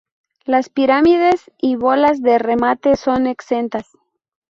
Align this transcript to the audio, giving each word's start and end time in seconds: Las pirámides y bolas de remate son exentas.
Las 0.45 0.69
pirámides 0.69 1.51
y 1.59 1.75
bolas 1.75 2.23
de 2.23 2.39
remate 2.39 2.95
son 2.95 3.27
exentas. 3.27 3.85